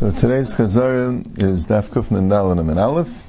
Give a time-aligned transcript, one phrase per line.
[0.00, 3.26] So today's Chazara is Daf Kufn Dalan and Aleph.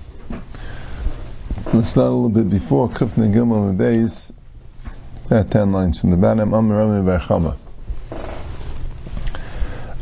[1.71, 4.33] Let's start a little bit before Kufn Gimel and Beis.
[5.27, 6.55] About ten lines from the bottom.
[6.55, 7.55] Amar Rami bar Chama.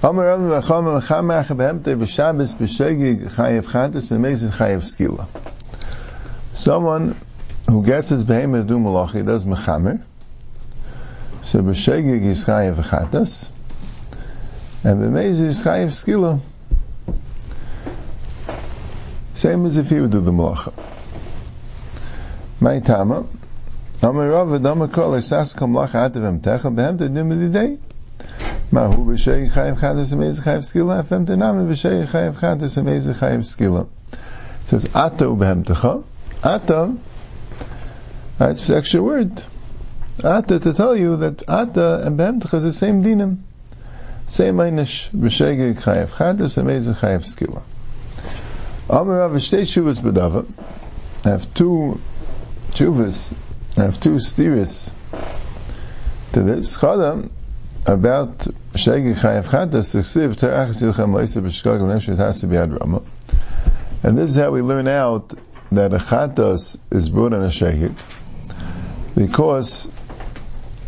[0.01, 5.27] Amar Rami bar Chama Mechamach Behemte B'Shabbos B'Shegig Chayev Chantis V'Mezid Chayev Skila.
[6.53, 7.17] Someone
[7.69, 10.01] who gets his behemoth do malachi does mechamer.
[11.43, 13.49] So B'Shegig is Chayev Chantis.
[14.85, 16.39] And B'Mezid is Chayev Skila.
[19.35, 20.73] Same as if he would do the malacha.
[22.59, 23.25] My tama,
[24.01, 27.79] Amar Rav Adama Kol Esas Kam Lacha Atav Emtecha Behem Tedim Lidei.
[28.71, 33.39] Ma hu b'shei chayiv chadis amez chayiv skila, afem tenami b'shei chayiv chadis amez chayiv
[33.39, 33.87] skila.
[34.11, 36.03] It says, Ata ubehemtecha.
[36.43, 36.97] Ata,
[38.37, 39.43] that's the extra word.
[40.23, 43.37] Ata to tell you that Ata and behemtecha is the same dinim.
[44.27, 47.63] Same einish, b'shei chayiv chadis amez chayiv skila.
[48.89, 50.45] Amar Rav Shtei Shuvas Bedava.
[51.25, 52.01] I have two
[52.71, 53.33] Shuvas.
[53.77, 54.91] I have two steers
[56.33, 56.75] to this.
[56.75, 57.29] Chadam
[57.85, 58.39] about
[58.73, 63.01] Shegi Chayav Chadas, the Ksiv Terachas Yilchem Leisa B'Shkag V'Nefesh Hasi B'Yad Rama.
[64.03, 65.33] And this is how we learn out
[65.71, 67.95] that a Chatas is brought on a Shegi
[69.15, 69.89] because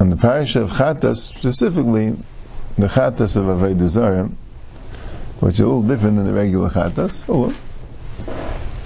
[0.02, 2.10] on the parish of Chatas, specifically
[2.78, 4.34] the Chatas of Aved Zarim,
[5.40, 7.26] which is a little different than the regular Chatas,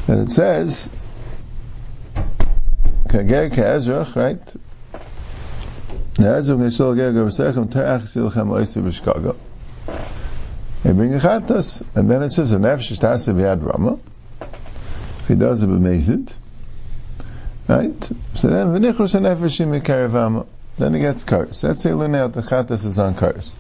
[0.10, 0.90] that it says
[3.10, 4.44] Kager Ke'ezrach, right?
[6.18, 6.24] They
[10.94, 14.00] bring a chatas, and then it says a nefesh tasa v'yad rama.
[15.20, 16.34] If he does it b'mezid,
[17.68, 18.04] right?
[18.34, 20.48] So then v'nichus a nefesh im v'ama.
[20.78, 21.64] Then he gets kars.
[21.64, 23.54] Let's say learn out the chatas is on kars.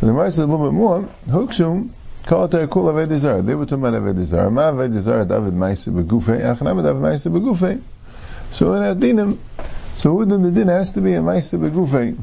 [0.00, 1.06] And the Gemara says a little bit more.
[1.28, 1.90] Hukshum
[2.24, 4.50] They were talking about aved zar.
[4.50, 5.54] Ma aved zar David.
[5.54, 7.82] Achnam David ma'ase begufei.
[8.52, 9.38] So in Adinim,
[9.94, 12.16] so within the din has to be a ma'ase begufei.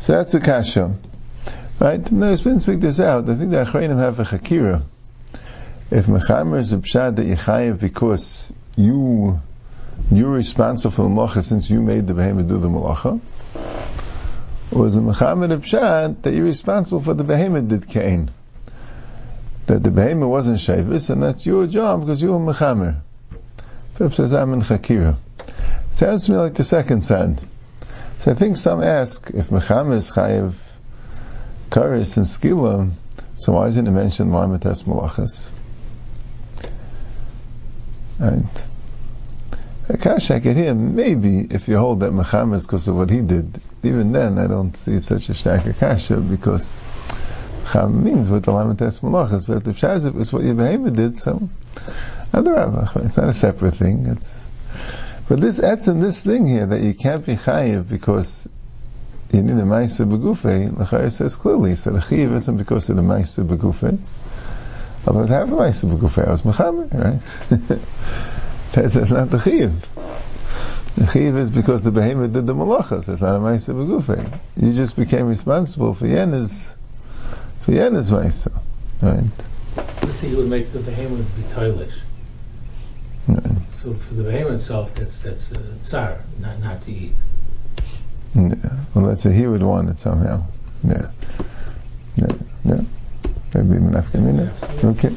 [0.00, 0.94] So that's a kasha.
[1.80, 2.12] Right?
[2.12, 3.28] Now, it's been speak this out.
[3.28, 4.82] I think the Achrayim have a chakira.
[5.90, 9.40] If mechamer is a pshad that yichayev because you
[10.12, 13.20] you're responsible for the malacha since you made the behemoth do the malacha,
[13.56, 18.30] is a mechamer a pshad that you're responsible for the behemoth did kain?
[19.66, 23.00] That the behemoth wasn't shavis, and that's your job because you were mechamer.
[23.94, 25.16] Philip says, I'm in chakira.
[25.90, 27.40] Sounds to me like the second side.
[28.18, 30.54] So I think some ask if mechamer is chayiv
[31.70, 32.90] karis and skila,
[33.36, 35.48] so why didn't it mention lamites malachas?
[38.18, 38.48] And
[39.88, 43.20] Akash, I can hear maybe if you hold that mechamer is because of what he
[43.20, 43.60] did.
[43.82, 46.80] Even then, I don't see such a stack akasha because
[47.74, 51.48] Cham means with the Lamites Malachas, but if Shazif is what behemoth did, so
[52.32, 54.06] it's not a separate thing.
[54.06, 54.40] It's
[55.28, 58.48] but this adds etzim, this thing here that you can't be chayiv because
[59.32, 60.70] you need a ma'isa begufe.
[60.70, 63.98] Lachayir says clearly, so the chayiv isn't because of the ma'isa begufe.
[65.08, 66.24] Otherwise, I have a ma'isa begufe.
[66.24, 67.20] I was mechamer, right?
[68.72, 69.74] that's, not the chayiv.
[70.94, 73.08] The chayiv is because the behemoth did the malachas.
[73.08, 74.38] It's not a ma'isa begufe.
[74.56, 76.76] You just became responsible for yenas
[77.64, 78.52] for Yenis Maisa.
[79.00, 79.24] Right?
[80.02, 81.94] Let's say he would make the behemoth be toilish.
[83.26, 83.72] Right.
[83.72, 87.12] So for the behemoth itself, that's that's uh, tsar, not not to eat.
[88.34, 88.54] Yeah.
[88.94, 90.44] Well, let's say he would want it somehow.
[90.82, 91.10] Yeah.
[92.16, 92.32] Yeah.
[92.64, 92.80] Yeah.
[93.54, 94.84] Maybe Menafkamina.
[94.84, 95.14] Okay.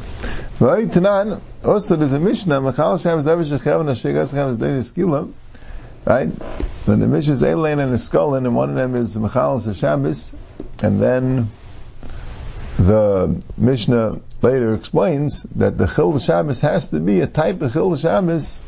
[0.60, 5.32] Right, Tanan, also there's a Mishnah, Machal Shabbos Davish Shechev and Hashegas Shabbos Dei Skila,
[6.06, 6.30] right?
[6.86, 10.34] When the Mishnah is Elaine and Eskolin, and one of them is Machal Shabbos,
[10.82, 11.50] and then
[12.78, 17.96] the Mishnah later explains that the Chil Shabbos has to be a type of Chil
[17.96, 18.62] Shabbos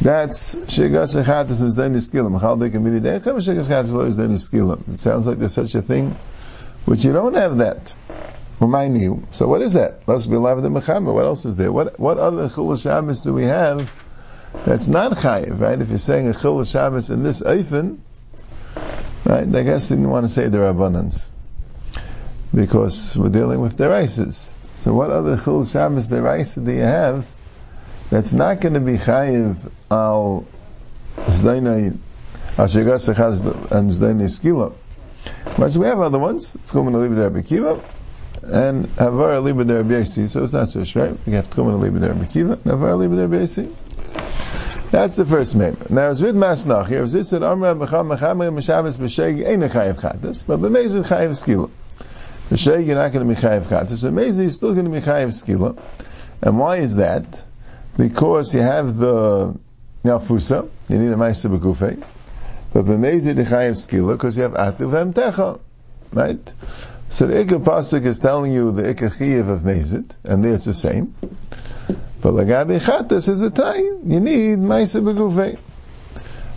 [0.00, 2.40] that's Shegas Echatis is then Niskilim.
[2.40, 4.92] Chal can be the Shegas Echatis is then Niskilim.
[4.92, 6.16] It sounds like there's such a thing,
[6.84, 7.92] which you don't have that.
[8.60, 9.26] Remind you.
[9.30, 10.06] So what is that?
[10.08, 11.14] Must be alive the Mechamer.
[11.14, 11.70] What else is there?
[11.70, 13.88] What what other Chil Shabbos do we have
[14.64, 15.80] that's not Chayiv, right?
[15.80, 17.98] If you're saying a Chil Shabbos in this Eifen,
[19.24, 21.30] right, I guess you didn't want to say there are abundance
[22.54, 24.54] because we're dealing with deraises.
[24.74, 27.28] So what other chil Shabbos deraisa do you have
[28.10, 30.46] that's not going to be chayiv al
[31.16, 31.98] zdainai
[32.56, 34.72] al shegas and zdainai skila?
[35.70, 36.54] So we have other ones.
[36.54, 37.82] It's going to leave there Kiva
[38.42, 40.28] and havar liba der b'yasi.
[40.28, 41.18] So it's not so right.
[41.26, 43.74] We have and liba der Kiva and havar liba der b'yasi.
[44.90, 45.76] That's the first name.
[45.90, 47.06] Now, it's with Masnach here.
[47.06, 51.68] This said, Amra Mecham Mecham Meshabbos B'Sheg Ein Chayiv Chatas, but B'Mezid Chayiv Skila.
[52.50, 53.98] V'shei, you're not going to be chayiv katas.
[53.98, 55.78] So Mezi is still going to be chayiv skila.
[56.40, 57.44] And why is that?
[57.96, 59.58] Because you have the
[60.02, 62.02] Nalfusa, you need a Maisa B'Kufei.
[62.72, 65.60] But B'mezi the chayiv skila, because you have Atu V'emtecha.
[66.12, 66.52] Right?
[67.10, 70.64] So the Ikka Pasuk is telling you the Ikka Chiyav of Mezid, and there it's
[70.64, 71.14] the same.
[71.20, 74.10] But Lagabi Chatas is a time.
[74.10, 75.58] You need Maisa B'Kufei.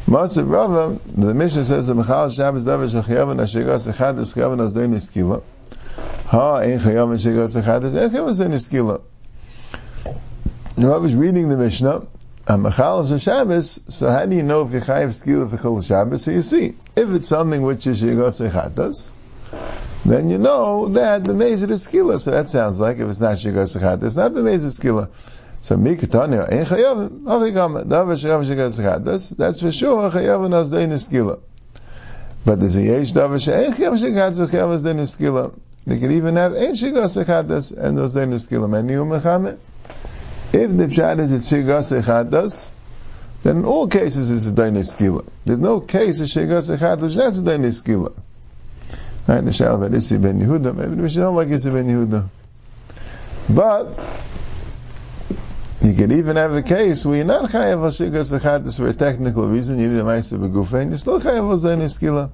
[0.07, 4.93] Masav Rava, the Mishnah says the Mechal Shabbos Davar Shechayavan Ashigas Echadis Chayavan As Dein
[4.93, 5.41] Iskila.
[6.31, 9.01] Ha Ein Chayavan Ashigas Echadis Echav Dein Iskila.
[10.77, 12.07] Rav is reading the Mishnah.
[12.47, 15.85] Mechal is a Shabbos, so how do you know if you chayav skila for Chol
[15.85, 16.23] Shabbos?
[16.23, 19.11] So you see, if it's something which is Shigas Echadas,
[20.05, 22.17] then you know that the Mezid is skila.
[22.17, 25.09] So that sounds like if it's not Echadas, it's not the Mezid skila.
[25.59, 29.35] So mikatanya ein chayav avigam davar chadas.
[29.35, 31.41] That's for sure chayav and asdein skila.
[32.45, 35.53] But there's a yesh davar she'ein chayav shigas chayav asdein skila.
[35.85, 38.69] They can even have ein shigas chadas and asdein skila.
[38.69, 39.57] Many umechamet.
[40.53, 42.69] If the pshat is it's shigas chadas,
[43.41, 45.25] then in all cases it's a dain skila.
[45.45, 48.13] There's no case of shigas that's a dain skila.
[49.27, 49.41] Right?
[49.41, 50.75] The shal about Isi ben Yehuda.
[50.75, 52.27] Maybe we should know like Isi ben Yehuda.
[53.49, 53.99] But
[55.81, 59.47] you could even have a case where you're not chayav hashigas achadis for a technical
[59.47, 62.29] reason, you need a ma'aser b'gufein, you're still chayav al skila.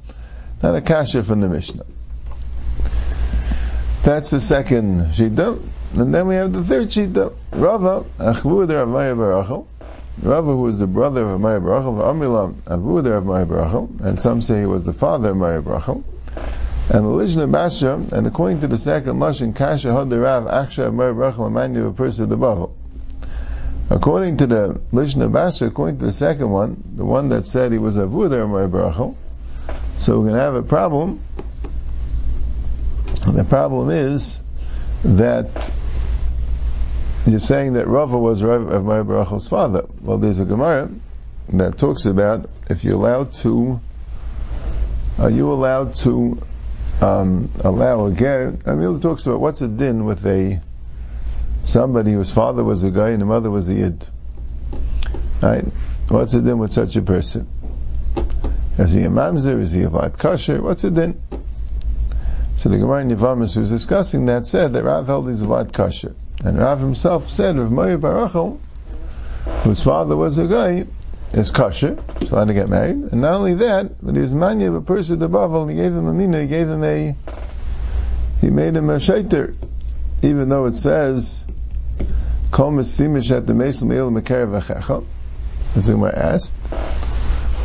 [0.62, 1.86] Not a kasha from the Mishnah.
[4.04, 5.62] That's the second shita.
[5.96, 7.34] And then we have the third shita.
[7.52, 9.66] Rava, achvuder of Maya Barachel.
[10.22, 14.62] Rava, who was the brother of Maya Barachel, Amilam, of Maya Barachel, and some say
[14.62, 16.04] he was the father of Maya Barachel.
[16.90, 21.48] And the Lishna Basha, and according to the second Lashon, Kasha Had Rav Aksha Barachel,
[21.48, 22.72] a man of the Bavel.
[23.90, 27.78] According to the Lishna Basha, according to the second one, the one that said he
[27.78, 29.16] was a Vuder Barachel,
[29.98, 31.22] so we're going to have a problem.
[33.28, 34.40] The problem is
[35.04, 35.72] that
[37.26, 39.86] you're saying that Rava was Rav of Barachel's father.
[40.02, 40.90] Well, there's a Gemara
[41.50, 43.82] that talks about if you're allowed to,
[45.20, 46.42] are you allowed to
[47.02, 48.58] um, allow a ger?
[48.66, 50.62] I mean, it talks about what's a din with a
[51.66, 54.08] somebody whose father was a guy and the mother was a yid.
[55.42, 55.66] Right?
[56.08, 57.48] What's a din with such a person?
[58.78, 59.60] Is he a mamzer?
[59.60, 60.62] Is he a vat kasher?
[60.62, 61.22] What's a then?
[62.58, 65.46] So the Gemara in Yavamis who was discussing that said that Rav held he's a
[65.46, 66.16] vat kosher.
[66.44, 68.60] And Rav himself said of Meir Barachel,
[69.64, 70.86] whose father was a guy,
[71.34, 72.96] is kosher, he's allowed to get married.
[73.12, 75.94] And not only that, but he was manya of a person to Bavel, he gave
[75.94, 77.16] him a mina, he gave him a,
[78.42, 79.56] he made him a shaiter.
[80.24, 81.46] Even though it says
[82.50, 85.06] Kol mesimish at the mesim el mekar v'checha.
[85.76, 86.56] As the Gemara asked.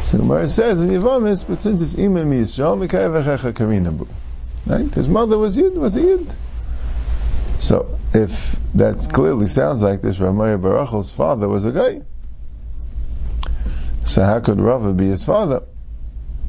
[0.04, 4.06] So Gemara says in Yavamis, but since it's imam Yisrael, mekar v'checha karinabu.
[4.66, 4.92] Right?
[4.94, 6.34] His mother was Yid, was a Yid.
[7.58, 12.02] So, if that clearly sounds like this, Ramaya Barachel's father was a guy.
[14.04, 15.62] So how could Rava be his father?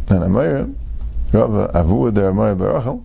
[0.10, 0.74] And Amaya,
[1.31, 3.04] Rava, Avu de Ramaya Barachel.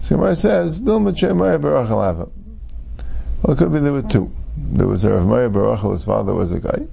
[0.00, 2.28] So Gemara says, Dilma Ramaya Barachel Ava.
[3.42, 4.30] Well, it could be there were two.
[4.56, 6.86] There was a Rav Meir Barachel, his father was a guy.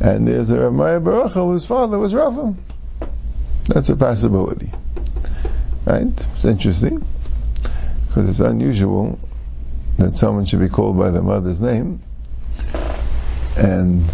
[0.00, 2.54] And there's a Rav Meir Barachel, whose father was Rafa.
[3.64, 4.70] That's a possibility.
[5.84, 6.26] Right?
[6.34, 7.06] It's interesting.
[8.06, 9.18] Because it's unusual
[9.98, 12.00] that someone should be called by their mother's name.
[13.56, 14.08] And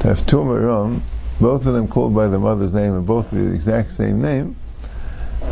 [0.00, 1.00] to have two Maram,
[1.40, 4.56] both of them called by their mother's name and both the exact same name,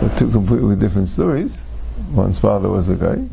[0.01, 1.65] but two completely different stories.
[2.13, 3.25] One's father was a guy,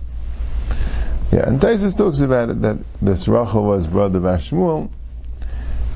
[1.33, 4.91] yeah, and Taisus talks about it that this Rachel was brother of Ashmuel,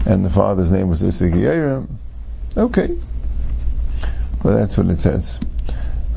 [0.04, 1.32] and the father's name was Isaac
[2.58, 2.98] Okay.
[4.44, 5.40] Well, that's what it says.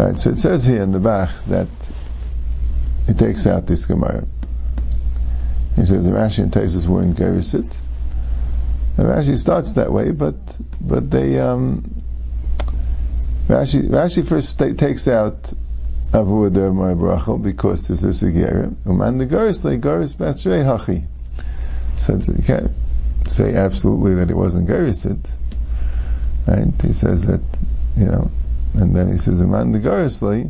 [0.01, 1.69] Right, so it says here in the Bach that
[3.07, 4.25] it takes out this Gemara.
[5.77, 7.79] He says the Rashi and Taisus were in Gerisit.
[8.97, 10.37] And Rashi starts that way, but
[10.81, 12.03] but they um,
[13.47, 15.53] Rashi Rashi first takes out
[16.13, 18.77] Avu Adar Mar Brachel because this is a Gerim.
[18.87, 21.05] Uman the Garis like Garis Basrei Hachi.
[21.99, 22.71] So you can't
[23.29, 25.29] say absolutely that it wasn't Garisid.
[26.47, 26.73] Right?
[26.81, 27.43] He says that,
[27.99, 28.31] you know,
[28.75, 30.47] and then he says Uman the Garis like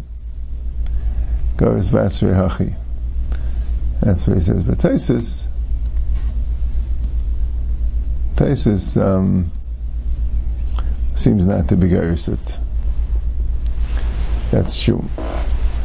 [1.57, 2.75] Garis Basrei Hachi.
[4.01, 4.65] That's what he says.
[4.65, 5.47] But Taisus,
[8.37, 9.51] Taisus um,
[11.17, 12.59] seems not to be Garisid.
[14.51, 15.05] That's true.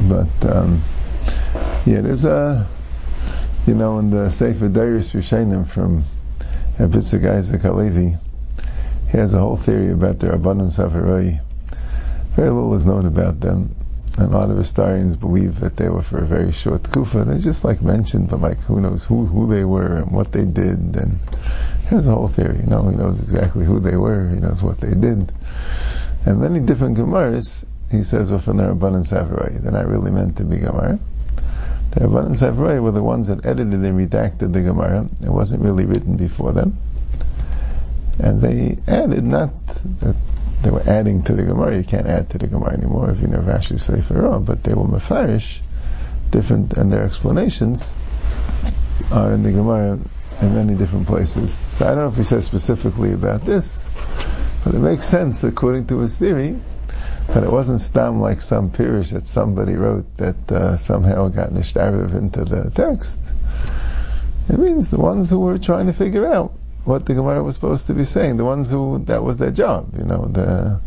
[0.02, 0.82] But um,
[1.86, 2.68] yeah, there's a
[3.68, 6.04] you know in the Sefer Dairis Rishonim from
[6.78, 8.18] Epitzig Isaac Halevi,
[9.12, 11.42] he has a whole theory about the Rabbanim Safaroi.
[12.36, 13.74] Very little is known about them.
[14.18, 17.24] and a lot of historians believe that they were for a very short kufa.
[17.24, 20.46] They're just like mentioned, but like who knows who, who they were and what they
[20.46, 20.96] did.
[20.98, 21.20] And
[21.90, 22.60] there's a whole theory.
[22.60, 24.30] You know, he knows exactly who they were.
[24.30, 25.32] He knows what they did.
[26.26, 29.58] And many different Gemaras, he says, were from the Rabbanan Safarai.
[29.60, 31.00] They're not really meant to be Gemara.
[31.92, 35.08] The Rabbanan Safarai were the ones that edited and redacted the Gemara.
[35.24, 36.78] It wasn't really written before them.
[38.20, 39.52] And they added, not
[40.00, 40.16] that
[40.66, 41.78] they were adding to the Gemara.
[41.78, 44.74] You can't add to the Gemara anymore if you never actually say Pharaoh, but they
[44.74, 45.62] were mafarish,
[46.32, 47.94] different, and their explanations
[49.12, 50.00] are in the Gemara
[50.42, 51.54] in many different places.
[51.54, 53.86] So I don't know if he says specifically about this,
[54.64, 56.60] but it makes sense according to his theory
[57.28, 62.16] that it wasn't stam like some pirish that somebody wrote that uh, somehow got nishtarav
[62.16, 63.20] into the text.
[64.50, 66.54] It means the ones who were trying to figure out
[66.86, 68.38] what the Gemara was supposed to be saying.
[68.38, 70.28] The ones who that was their job, you know.
[70.28, 70.80] The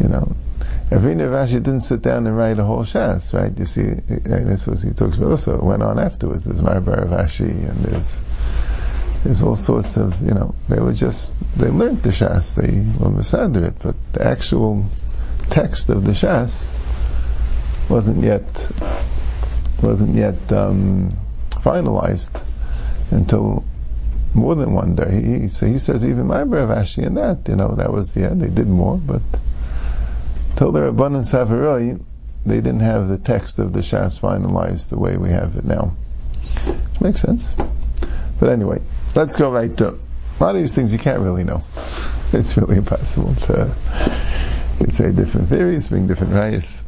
[0.00, 0.36] you know,
[0.90, 3.56] Ravina Rashi didn't sit down and write a whole shas, right?
[3.58, 5.56] You see, this was he talks about also.
[5.56, 6.44] It went on afterwards.
[6.44, 8.22] There's Marbar Rashi and there's
[9.24, 10.54] there's all sorts of you know.
[10.68, 12.54] They were just they learned the shas.
[12.54, 14.86] They were masader it, but the actual
[15.50, 16.70] text of the shas
[17.88, 18.70] wasn't yet
[19.82, 21.10] wasn't yet um,
[21.50, 22.42] finalized
[23.10, 23.64] until
[24.34, 25.22] more than one day.
[25.22, 28.40] He, so he says even my Ashi and that, you know, that was, the end.
[28.40, 29.22] they did more, but
[30.56, 32.02] till their abundance Savaroi,
[32.44, 35.96] they didn't have the text of the Shas finalized the way we have it now.
[36.64, 37.54] Which makes sense.
[38.38, 38.82] But anyway,
[39.14, 41.62] let's go right to, a lot of these things you can't really know.
[42.32, 43.74] It's really impossible to,
[44.80, 46.82] you say different theories, bring different rayas.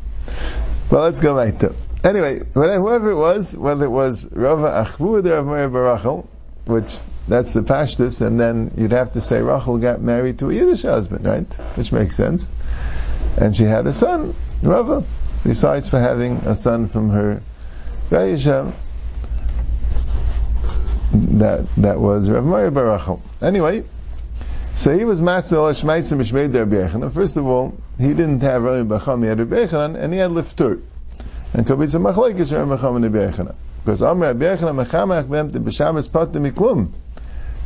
[0.90, 1.74] But let's go right to.
[2.04, 6.26] Anyway, whoever it was, whether it was Rava Achvu or Rav Barachel,
[6.66, 10.52] which that's the pashtus, and then you'd have to say Rachel got married to a
[10.52, 11.54] Yiddish husband, right?
[11.76, 12.50] Which makes sense.
[13.36, 15.04] And she had a son, Rava,
[15.44, 17.42] besides for having a son from her
[18.10, 18.72] Vayisha,
[21.12, 23.20] that that was Rav Meir Barachel.
[23.40, 23.84] Anyway,
[24.76, 29.22] so he was master Shmaitzim Mishmeid Der First of all, he didn't have Rav Bacham,
[29.22, 30.80] he had Rebbechanan, and he had Liftur.
[31.54, 33.54] And Kabitza Machlaikis Rav Bacham and Rebbechanan.
[33.84, 36.92] Because Amr Rebbechanan Mechamach Bem Te B'Shamas Patim Miklum.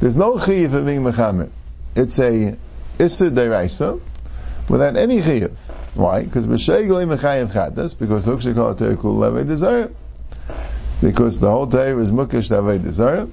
[0.01, 1.51] There's no chiyuv of being mechamer.
[1.95, 2.57] It's a
[2.99, 4.01] iser deraisa
[4.67, 5.59] without any chiyuv.
[5.95, 6.25] Why?
[6.25, 9.91] Because b'sheigli mechayiv chadas, because hukshikol terikul levei desire.
[11.03, 13.29] Because the whole day is mukish avei desire.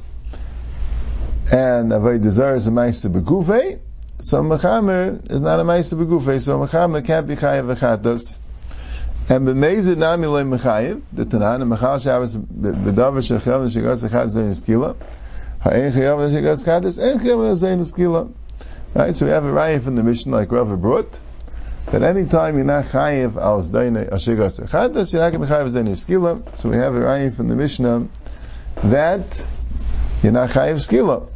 [1.53, 3.79] And avei desire is a ma'isa begufei.
[4.19, 6.41] So mechamer is not a ma'isa begufei.
[6.41, 8.39] So mechamer can't be chayiv chadas.
[9.29, 14.27] And b'meizid nami loy mechayiv, the tanan, and mechal shabbos b'davar shechel and shigos echad
[14.27, 14.95] zayin skila.
[18.95, 21.19] Right, so we have a raya from the mission like Rava brought,
[21.87, 25.91] that anytime you're not chayiv al zdaina ashigas echadus, you're not going to chayiv zdaina
[25.91, 26.55] skila.
[26.55, 28.07] So we have a raya from the Mishnah
[28.83, 29.45] that
[30.23, 31.27] you're not chayiv skila.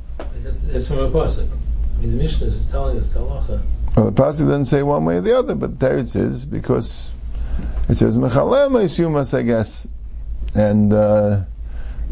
[0.72, 1.50] That's from a pasuk.
[1.50, 3.62] I mean, the Mishnah is telling us talacha.
[3.98, 7.12] Well, the pasuk doesn't say one way or the other, but there it says, because
[7.90, 9.88] it says mechalem yisumas, I guess,
[10.56, 11.42] and uh,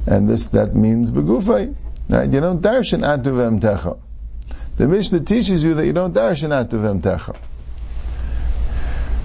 [0.05, 1.75] and this that means begufay.
[2.09, 2.29] Right?
[2.29, 3.99] You don't darshan atu techa.
[4.77, 7.37] The Mishnah teaches you that you don't darshan atu techa.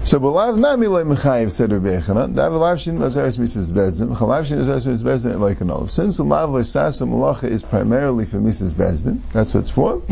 [0.05, 2.35] So b'lav nami loy mechayiv said Rabbi Yechanan.
[2.35, 4.09] Dav lavshin lazaris misas beis din.
[4.09, 5.89] Chalavshin lazaris misas beis din like an olive.
[5.89, 10.03] Since the lav l'sasa malacha is primarily for misas beis din, that's what it's for.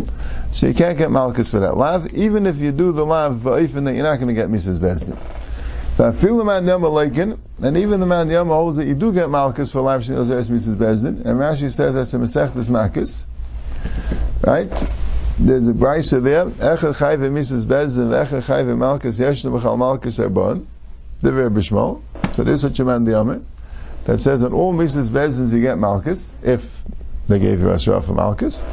[0.50, 2.12] So you can't get malchus for that lav.
[2.16, 5.06] Even if you do the lav ba'ifin, that you're not going to get misas beis
[5.06, 5.20] din.
[5.96, 10.50] And even the man Yama holds that you do get Malchus for Lav Shin Ozeres
[10.50, 11.18] misas beis din.
[11.18, 13.28] And Rashi says that's a Masech Malchus.
[14.42, 14.86] Right?
[15.40, 16.46] There's a brisa there.
[16.46, 20.66] Echa Chayve misas beis din, Echa Chayve Malchus, Yeshna B'chal Malchus Erbon.
[21.20, 22.02] The Rebbe Shmuel.
[22.34, 23.42] So there's such a man Yama
[24.06, 25.10] that says that all Mrs.
[25.10, 26.84] Bezdins you get Malchus, if
[27.28, 28.66] they gave you a for Malchus.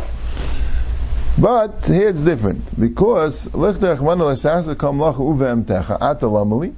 [1.38, 6.74] But here it's different because Lichtach Manal Esasa Kam Lach Uvem Techa Atalamali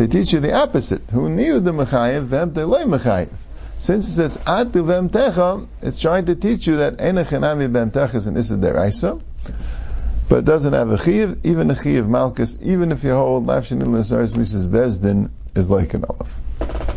[0.00, 1.02] they teach you the opposite.
[1.10, 3.34] Who knew the mechayiv vem loy mechayiv.
[3.78, 8.14] Since it says atu vem techa, it's trying to teach you that enachinami vem techa
[8.14, 9.20] is an issa deraisa,
[10.26, 13.82] but it doesn't have a chiv, even a chiv malchus, even if you hold lafshin
[13.82, 16.34] in Lazaris misas beis din is like an olive.